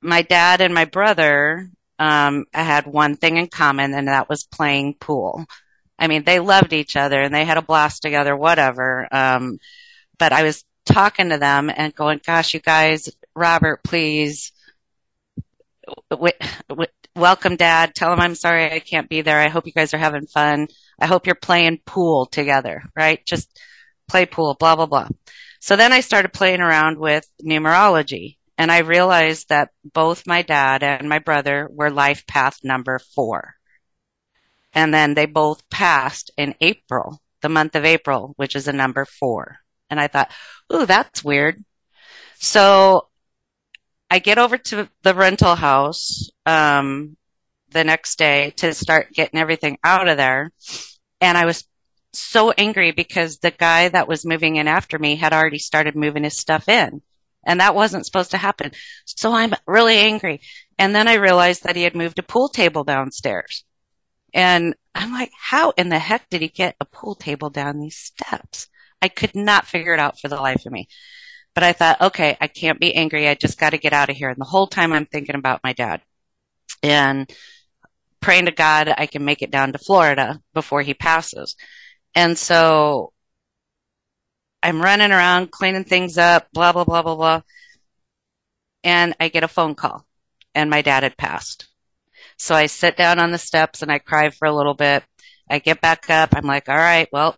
[0.00, 4.94] my dad and my brother um, had one thing in common, and that was playing
[5.00, 5.46] pool.
[5.98, 9.08] I mean, they loved each other and they had a blast together, whatever.
[9.10, 9.58] Um,
[10.18, 14.52] but I was talking to them and going, gosh, you guys, Robert, please,
[17.14, 17.94] welcome dad.
[17.94, 19.40] Tell him I'm sorry I can't be there.
[19.40, 20.68] I hope you guys are having fun.
[21.00, 23.24] I hope you're playing pool together, right?
[23.24, 23.60] Just
[24.08, 25.08] play pool, blah, blah, blah.
[25.60, 30.82] So then I started playing around with numerology and I realized that both my dad
[30.82, 33.54] and my brother were life path number four.
[34.72, 39.04] And then they both passed in April, the month of April, which is a number
[39.04, 39.56] four.
[39.90, 40.30] And I thought,
[40.72, 41.64] ooh, that's weird.
[42.38, 43.08] So
[44.10, 47.16] I get over to the rental house um,
[47.70, 50.52] the next day to start getting everything out of there.
[51.20, 51.64] And I was
[52.12, 56.24] so angry because the guy that was moving in after me had already started moving
[56.24, 57.02] his stuff in.
[57.44, 58.72] And that wasn't supposed to happen.
[59.04, 60.40] So I'm really angry.
[60.78, 63.64] And then I realized that he had moved a pool table downstairs.
[64.34, 67.96] And I'm like, how in the heck did he get a pool table down these
[67.96, 68.68] steps?
[69.00, 70.88] I could not figure it out for the life of me.
[71.56, 73.26] But I thought, okay, I can't be angry.
[73.26, 74.28] I just got to get out of here.
[74.28, 76.02] And the whole time I'm thinking about my dad
[76.82, 77.32] and
[78.20, 81.56] praying to God I can make it down to Florida before he passes.
[82.14, 83.14] And so
[84.62, 87.40] I'm running around cleaning things up, blah, blah, blah, blah, blah.
[88.84, 90.04] And I get a phone call
[90.54, 91.68] and my dad had passed.
[92.36, 95.04] So I sit down on the steps and I cry for a little bit.
[95.48, 96.34] I get back up.
[96.36, 97.34] I'm like, all right, well,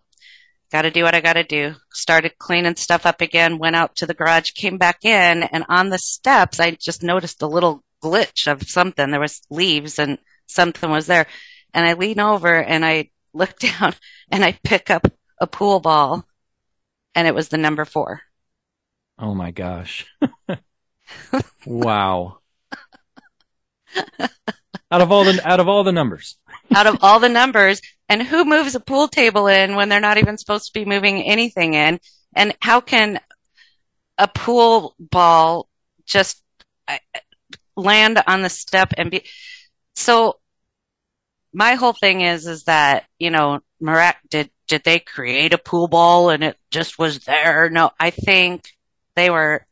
[0.71, 1.75] got to do what I got to do.
[1.91, 5.89] Started cleaning stuff up again, went out to the garage, came back in, and on
[5.89, 9.11] the steps, I just noticed a little glitch of something.
[9.11, 11.27] There was leaves and something was there.
[11.73, 13.93] And I lean over and I look down
[14.31, 15.07] and I pick up
[15.39, 16.25] a pool ball
[17.15, 18.21] and it was the number four.
[19.17, 20.05] Oh my gosh.
[21.65, 22.37] wow.
[24.91, 26.37] out of all the out of all the numbers.
[26.73, 30.17] out of all the numbers, and who moves a pool table in when they're not
[30.17, 31.99] even supposed to be moving anything in?
[32.35, 33.19] And how can
[34.17, 35.69] a pool ball
[36.05, 36.43] just
[36.87, 36.97] uh,
[37.75, 39.23] land on the step and be
[39.95, 40.39] so
[41.53, 45.87] my whole thing is is that you know Mirac did did they create a pool
[45.87, 47.69] ball and it just was there?
[47.69, 48.69] No I think
[49.15, 49.65] they were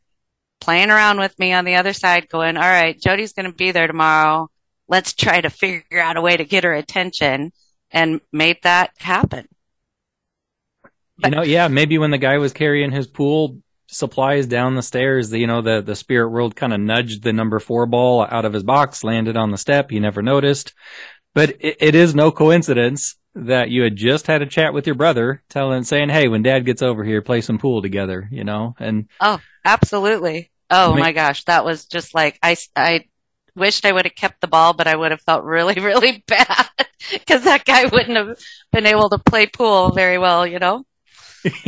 [0.60, 3.72] playing around with me on the other side going all right Jodi's going to be
[3.72, 4.48] there tomorrow.
[4.88, 7.52] Let's try to figure out a way to get her attention
[7.90, 9.48] and made that happen.
[11.18, 14.82] But, you know, yeah, maybe when the guy was carrying his pool supplies down the
[14.82, 18.26] stairs, the, you know, the, the spirit world kind of nudged the number four ball
[18.30, 19.90] out of his box, landed on the step.
[19.90, 20.74] He never noticed.
[21.34, 24.96] But it, it is no coincidence that you had just had a chat with your
[24.96, 28.74] brother telling, saying, Hey, when dad gets over here, play some pool together, you know,
[28.78, 29.08] and.
[29.20, 30.50] Oh, absolutely.
[30.70, 31.44] Oh I mean, my gosh.
[31.44, 33.06] That was just like, I, I
[33.58, 36.68] wished I would have kept the ball, but I would have felt really, really bad
[37.12, 38.38] because that guy wouldn't have
[38.72, 40.84] been able to play pool very well, you know?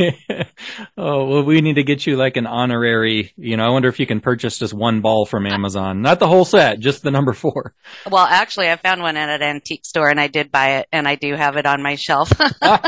[0.97, 3.99] oh, well, we need to get you like an honorary, you know, I wonder if
[3.99, 6.01] you can purchase just one ball from Amazon.
[6.01, 7.73] Not the whole set, just the number four.
[8.09, 11.07] Well, actually, I found one at an antique store and I did buy it and
[11.07, 12.31] I do have it on my shelf.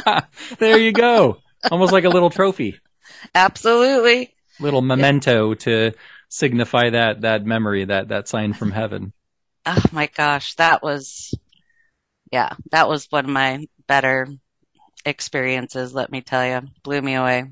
[0.59, 1.37] there you go.
[1.71, 2.79] Almost like a little trophy.
[3.33, 4.33] Absolutely.
[4.59, 5.93] little memento to
[6.34, 9.13] signify that that memory, that that sign from heaven.
[9.65, 11.34] Oh my gosh, that was
[12.32, 14.28] yeah, that was one of my better
[15.06, 16.67] experiences, let me tell you.
[16.82, 17.46] Blew me away.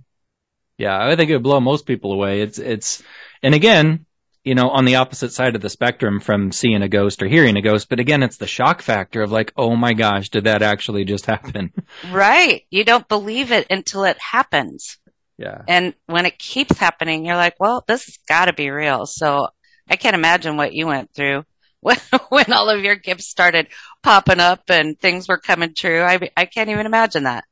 [0.78, 2.41] Yeah, I think it would blow most people away.
[2.41, 3.04] It's it's
[3.44, 4.08] and again,
[4.44, 7.58] you know, on the opposite side of the spectrum from seeing a ghost or hearing
[7.58, 10.63] a ghost, but again, it's the shock factor of like, oh my gosh, did that
[10.63, 11.72] actually just happen?
[12.10, 12.63] Right.
[12.72, 14.98] You don't believe it until it happens.
[15.41, 15.63] Yeah.
[15.67, 19.06] And when it keeps happening, you're like, well, this has got to be real.
[19.08, 19.47] So
[19.89, 21.45] I can't imagine what you went through
[21.82, 21.97] when,
[22.30, 23.67] when all of your gifts started
[24.04, 26.04] popping up and things were coming true.
[26.04, 27.45] I, I can't even imagine that.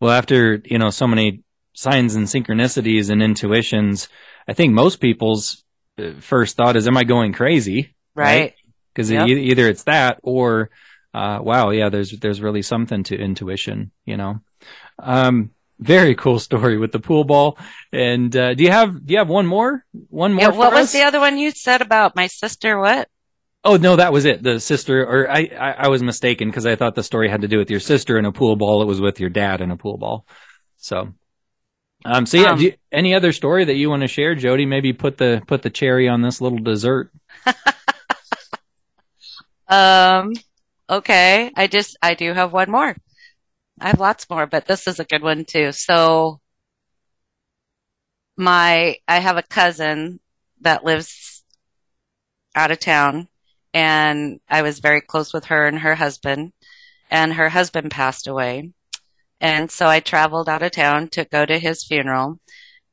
[0.00, 1.42] Well, after, you know, so many
[1.74, 4.08] signs and synchronicities and intuitions,
[4.48, 5.62] I think most people's
[5.98, 7.94] uh, first thought is, am I going crazy?
[8.14, 8.54] Right.
[8.94, 9.28] Because Yep.
[9.28, 10.70] e- either it's that or,
[11.12, 14.40] uh, wow, yeah, there's, there's really something to intuition, you know?
[14.98, 17.58] Um, very cool story with the pool ball.
[17.92, 19.84] And, uh, do you have, do you have one more?
[20.08, 20.42] One more?
[20.42, 20.92] Yeah, what was us?
[20.92, 22.78] the other one you said about my sister?
[22.78, 23.08] What?
[23.66, 24.42] Oh no, that was it.
[24.42, 27.48] The sister, or I, I, I was mistaken because I thought the story had to
[27.48, 28.82] do with your sister and a pool ball.
[28.82, 30.26] It was with your dad and a pool ball.
[30.76, 31.14] So,
[32.04, 32.50] um, so yeah.
[32.50, 34.66] Um, do you, any other story that you want to share, Jodi?
[34.66, 37.10] Maybe put the put the cherry on this little dessert.
[39.68, 40.32] Um,
[40.88, 41.50] okay.
[41.56, 42.96] I just, I do have one more.
[43.80, 45.72] I have lots more, but this is a good one too.
[45.72, 46.40] So
[48.36, 50.20] my, I have a cousin
[50.60, 51.44] that lives
[52.54, 53.28] out of town
[53.72, 56.52] and I was very close with her and her husband
[57.10, 58.72] and her husband passed away.
[59.40, 62.38] And so I traveled out of town to go to his funeral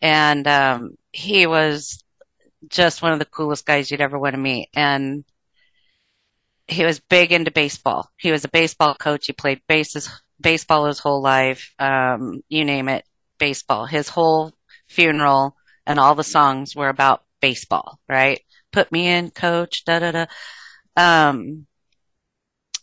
[0.02, 2.04] and, um, he was
[2.67, 4.70] just one of the coolest guys you'd ever want to meet.
[4.74, 5.24] And
[6.67, 8.10] he was big into baseball.
[8.17, 9.28] He was a baseball coach.
[9.28, 10.10] He played bases,
[10.41, 11.73] baseball his whole life.
[11.80, 13.06] Um, you name it,
[13.39, 13.86] baseball.
[13.86, 14.54] His whole
[14.88, 18.41] funeral and all the songs were about baseball, right?
[18.71, 20.25] Put me in, coach, da da da.
[20.95, 21.67] Um,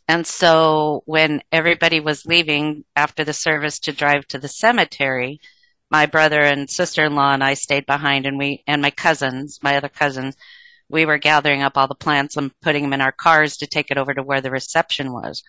[0.09, 5.41] and so when everybody was leaving after the service to drive to the cemetery,
[5.91, 9.89] my brother and sister-in-law and I stayed behind and we, and my cousins, my other
[9.89, 10.37] cousins,
[10.89, 13.91] we were gathering up all the plants and putting them in our cars to take
[13.91, 15.43] it over to where the reception was.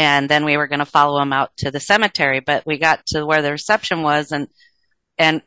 [0.00, 3.04] And then we were going to follow him out to the cemetery, but we got
[3.08, 4.48] to where the reception was and,
[5.18, 5.42] and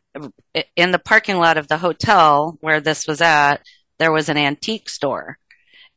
[0.76, 3.56] in the parking lot of the hotel where this was at,
[3.98, 5.38] there was an antique store.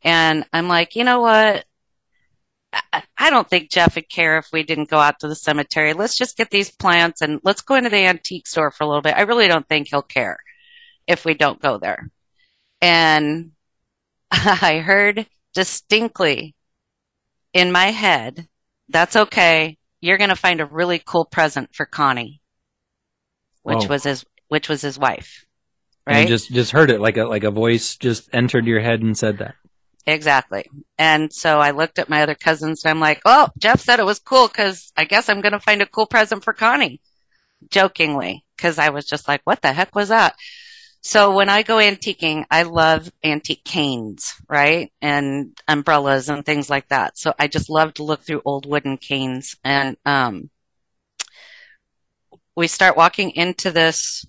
[0.02, 1.66] And I'm like, you know what?
[2.92, 5.94] I- don't think Jeff would care if we didn't go out to the cemetery.
[5.94, 9.04] Let's just get these plants and let's go into the antique store for a little
[9.04, 9.16] bit.
[9.16, 10.40] I really don't think he'll care
[11.06, 12.10] if we don't go there.
[12.82, 13.52] And
[14.32, 16.56] I heard distinctly
[17.58, 18.48] in my head,
[18.88, 19.78] that's okay.
[20.00, 22.40] You're going to find a really cool present for Connie,
[23.64, 23.88] which Oh.
[23.88, 25.44] was his, which was his wife.
[26.06, 26.22] And Right?
[26.22, 29.18] you just just heard it like a like a voice just entered your head and
[29.18, 29.56] said that.
[30.06, 30.70] Exactly.
[30.98, 34.06] And so I looked at my other cousins and I'm like, oh, Jeff said it
[34.06, 37.02] was cool because I guess I'm going to find a cool present for Connie.
[37.72, 40.36] Jokingly, because I was just like, what the heck was that?
[41.08, 44.92] So when I go antiquing, I love antique canes, right?
[45.02, 47.18] And umbrellas and things like that.
[47.18, 49.56] So I just love to look through old wooden canes.
[49.64, 50.50] And, um,
[52.58, 54.26] we start walking into this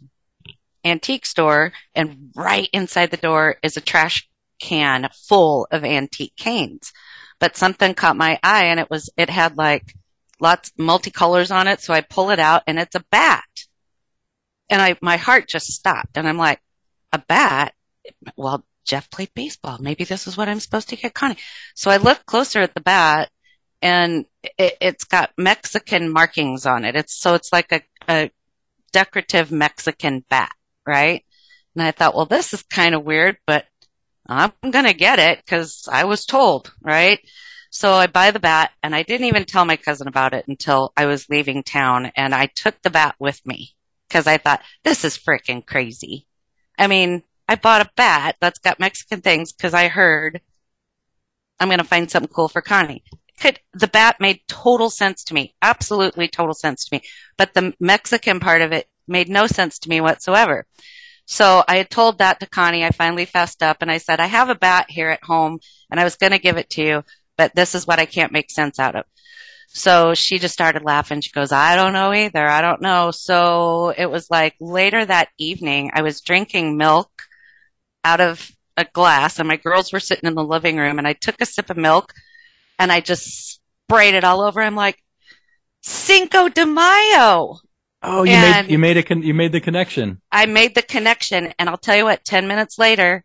[0.85, 4.29] antique store and right inside the door is a trash
[4.61, 6.93] can full of antique canes.
[7.41, 9.97] But something caught my eye and it was, it had like
[10.39, 11.81] lots, of multicolors on it.
[11.81, 13.43] So I pull it out and it's a bat.
[14.71, 16.61] And I, my heart just stopped and I'm like,
[17.13, 17.75] a bat?
[18.37, 19.79] Well, Jeff played baseball.
[19.81, 21.37] Maybe this is what I'm supposed to get Connie.
[21.75, 23.31] So I look closer at the bat
[23.83, 26.97] and it, it's got Mexican markings on it.
[26.97, 28.31] It's, so it's like a, a
[28.93, 30.53] decorative Mexican bat,
[30.87, 31.25] right?
[31.75, 33.67] And I thought, well, this is kind of weird, but
[34.27, 37.21] I'm going to get it because I was told, right?
[37.71, 40.93] So I buy the bat and I didn't even tell my cousin about it until
[40.97, 43.75] I was leaving town and I took the bat with me
[44.09, 46.27] because I thought this is freaking crazy.
[46.79, 50.41] I mean, I bought a bat that's got Mexican things because I heard
[51.59, 53.03] I'm going to find something cool for Connie.
[53.41, 55.55] Could, the bat made total sense to me.
[55.63, 57.03] Absolutely total sense to me.
[57.37, 60.67] But the Mexican part of it made no sense to me whatsoever.
[61.25, 62.85] So I had told that to Connie.
[62.85, 65.59] I finally fessed up and I said, I have a bat here at home
[65.91, 67.05] and I was going to give it to you,
[67.37, 69.05] but this is what I can't make sense out of.
[69.71, 71.21] So she just started laughing.
[71.21, 72.47] She goes, I don't know either.
[72.47, 73.11] I don't know.
[73.11, 77.11] So it was like later that evening, I was drinking milk
[78.03, 81.13] out of a glass and my girls were sitting in the living room and I
[81.13, 82.13] took a sip of milk
[82.79, 84.61] and I just sprayed it all over.
[84.61, 84.99] I'm like,
[85.83, 87.59] Cinco de Mayo.
[88.03, 90.21] Oh, you And- made you made a con- you made the connection.
[90.31, 93.25] I made the connection, and I'll tell you what, 10 minutes later,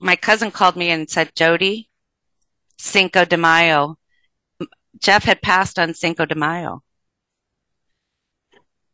[0.00, 1.88] my cousin called me and said, Jodi,
[2.78, 3.96] Cinco de Mayo.
[5.00, 6.82] Jeff had passed on Cinco de Mayo.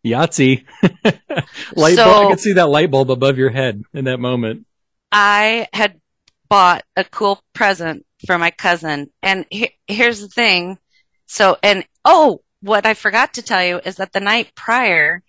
[0.05, 0.65] Yahtzee.
[1.77, 2.27] light So- bulb.
[2.27, 4.67] I could see that light bulb above your head in that moment.
[5.11, 6.01] I had
[6.49, 9.11] bought a cool present for my cousin.
[9.23, 10.79] And he- here's the thing.
[11.27, 15.23] So, and oh, what I forgot to tell you is that the night prior,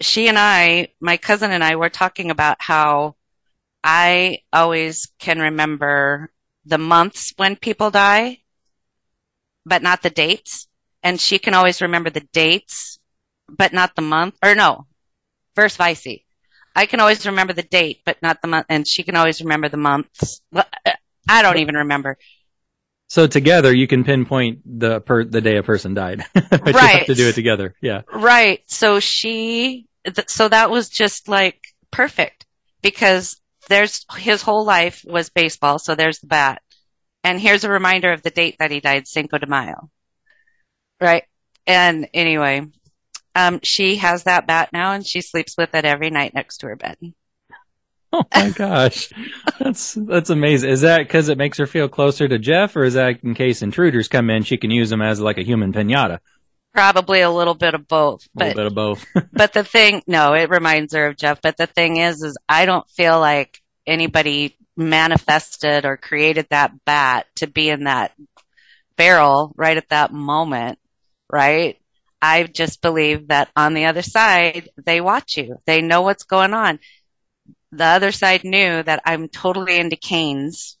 [0.00, 3.16] she and I, my cousin and I were talking about how
[3.82, 6.30] I always can remember
[6.64, 8.40] the months when people die,
[9.68, 10.66] but not the dates.
[11.02, 12.98] And she can always remember the dates,
[13.48, 14.86] but not the month, or no,
[15.54, 16.06] verse vice.
[16.74, 19.68] I can always remember the date, but not the month, and she can always remember
[19.68, 20.40] the months.
[20.52, 20.66] Well,
[21.28, 22.18] I don't even remember.
[23.08, 26.24] So together you can pinpoint the per- the day a person died.
[26.34, 27.06] but you have Right.
[27.06, 27.74] to do it together.
[27.80, 28.02] Yeah.
[28.12, 28.60] Right.
[28.66, 31.58] So she, th- so that was just like
[31.90, 32.44] perfect
[32.82, 35.78] because there's his whole life was baseball.
[35.78, 36.60] So there's the bat.
[37.24, 39.90] And here's a reminder of the date that he died, Cinco de Mayo.
[41.00, 41.24] Right.
[41.66, 42.66] And anyway,
[43.34, 46.66] um, she has that bat now and she sleeps with it every night next to
[46.68, 46.96] her bed.
[48.12, 49.10] Oh my gosh.
[49.58, 50.70] That's that's amazing.
[50.70, 53.62] Is that because it makes her feel closer to Jeff or is that in case
[53.62, 56.20] intruders come in she can use them as like a human pinata?
[56.72, 59.04] Probably a little bit of both, A little bit of both.
[59.32, 61.40] but the thing, no, it reminds her of Jeff.
[61.42, 67.26] But the thing is, is I don't feel like anybody manifested or created that bat
[67.36, 68.12] to be in that
[68.96, 70.78] barrel right at that moment,
[71.30, 71.78] right?
[72.20, 75.56] I just believe that on the other side, they watch you.
[75.66, 76.80] They know what's going on.
[77.70, 80.78] The other side knew that I'm totally into canes,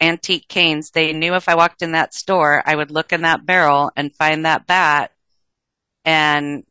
[0.00, 0.90] antique canes.
[0.90, 4.14] They knew if I walked in that store, I would look in that barrel and
[4.14, 5.12] find that bat
[6.04, 6.64] and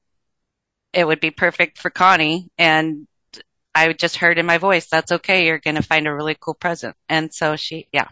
[0.93, 2.49] it would be perfect for Connie.
[2.57, 3.07] And
[3.75, 5.45] I just heard in my voice, that's okay.
[5.45, 6.95] You're going to find a really cool present.
[7.09, 8.07] And so she, yeah.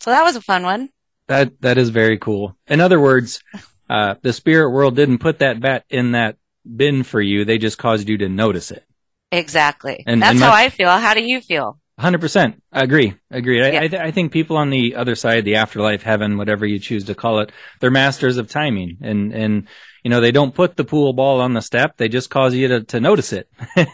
[0.00, 0.88] So that was a fun one.
[1.28, 2.56] That that is very cool.
[2.66, 3.42] In other words,
[3.90, 7.44] uh, the spirit world didn't put that bat in that bin for you.
[7.44, 8.84] They just caused you to notice it.
[9.30, 10.02] Exactly.
[10.06, 10.88] And- that's and how I feel.
[10.88, 11.78] How do you feel?
[11.98, 12.62] Hundred percent.
[12.72, 13.14] Agree.
[13.30, 13.64] Agree.
[13.64, 13.80] I, Yeah.
[13.80, 17.04] I, th- I think people on the other side, the afterlife, heaven, whatever you choose
[17.04, 19.68] to call it, they're masters of timing, and and
[20.04, 21.96] you know they don't put the pool ball on the step.
[21.96, 23.50] They just cause you to to notice it.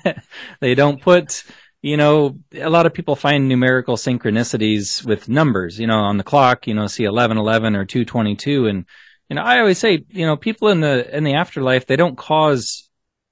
[0.60, 1.44] they don't put.
[1.80, 5.78] You know, a lot of people find numerical synchronicities with numbers.
[5.78, 8.84] You know, on the clock, you know, see eleven eleven or two twenty two, and
[9.28, 12.16] you know, I always say, you know, people in the in the afterlife, they don't
[12.18, 12.88] cause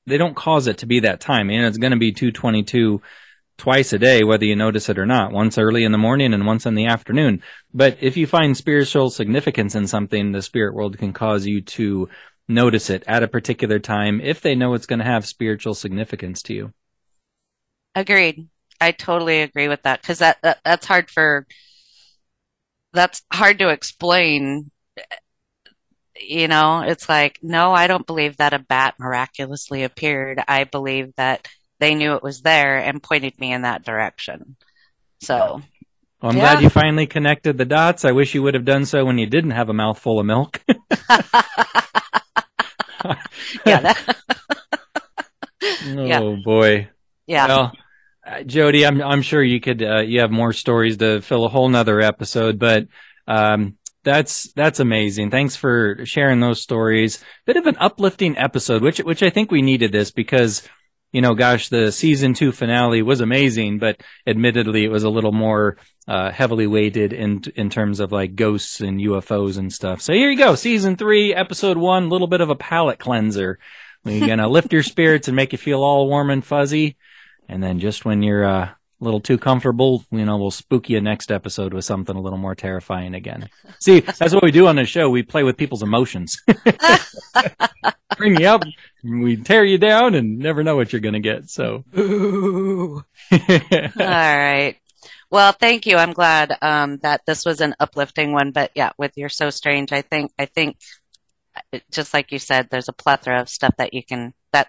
[0.07, 1.51] they don't cause it to be that time.
[1.51, 3.03] You know, it's going to be two twenty two
[3.61, 6.47] twice a day, whether you notice it or not, once early in the morning and
[6.47, 7.43] once in the afternoon.
[7.75, 12.09] But if you find spiritual significance in something, the spirit world can cause you to
[12.49, 16.43] notice it at a particular time if they know it's going to have spiritual significance
[16.45, 16.73] to you.
[17.95, 18.49] Agreed.
[18.81, 21.47] I totally agree with that because that, that that's hard for
[22.95, 24.71] that's hard to explain.
[26.19, 30.43] You know, it's like, no, I don't believe that a bat miraculously appeared.
[30.49, 31.47] I believe that
[31.81, 34.57] they knew it was there and pointed me in that direction.
[35.21, 35.63] So,
[36.23, 36.43] Well, I'm Yeah.
[36.53, 38.05] glad you finally connected the dots.
[38.05, 40.63] I wish you would have done so when you didn't have a mouthful of milk.
[43.65, 43.99] yeah, that,
[45.63, 46.21] oh Yeah.
[46.45, 46.89] boy.
[47.27, 47.47] yeah.
[47.47, 47.73] Well,
[48.27, 51.49] uh, Jodi, I'm I'm sure you could uh, you have more stories to fill a
[51.49, 52.87] whole nother episode, but
[53.27, 55.31] um, that's that's amazing.
[55.31, 57.23] Thanks for sharing those stories.
[57.47, 60.69] Bit of an uplifting episode, which which I think we needed this because
[61.13, 65.33] you know, gosh, the season two finale was amazing, but admittedly, it was a little
[65.33, 70.01] more uh, heavily weighted in in terms of like ghosts and UFOs and stuff.
[70.01, 73.59] So here you go, season three, episode one, a little bit of a palate cleanser.
[74.05, 76.97] We're gonna lift your spirits and make you feel all warm and fuzzy.
[77.49, 78.69] And then just when you're uh,
[79.01, 82.39] a little too comfortable, you know, we'll spook you next episode with something a little
[82.39, 83.49] more terrifying again.
[83.81, 85.11] See, that's what we do on the show.
[85.11, 86.41] We play with people's emotions.
[88.17, 88.63] Bring you up,
[89.03, 91.51] we tear you down, and never know what you're going to get.
[91.51, 93.05] So, All
[93.99, 94.77] right.
[95.31, 95.97] Well, thank you.
[95.97, 98.51] I'm glad um, that this was an uplifting one.
[98.51, 100.77] But yeah, with You're So Strange, I think I think
[101.57, 104.69] uh, just like you said, there's a plethora of stuff that you can that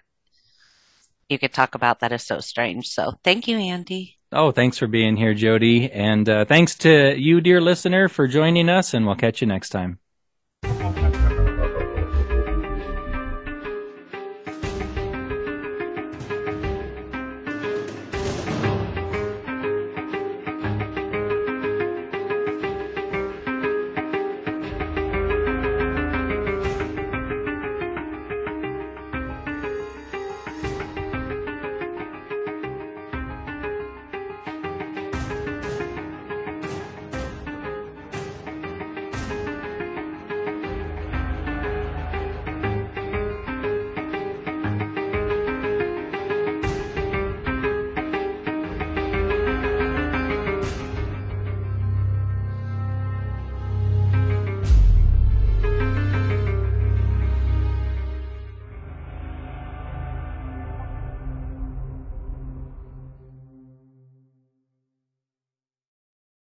[1.29, 2.89] you could talk about that is so strange.
[2.89, 4.17] So thank you, Andy.
[4.31, 5.91] oh, thanks for being here, Jodi.
[5.91, 9.69] And uh, thanks to you, dear listener, for joining us, and we'll catch you next
[9.69, 9.99] time.